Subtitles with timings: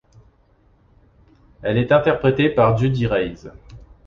[1.61, 3.51] Elle est interprétée par Judy Reyes.